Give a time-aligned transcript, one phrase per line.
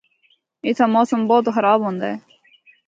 [0.65, 2.15] اِتھا موسم بہت خراب ہوندا ہے۔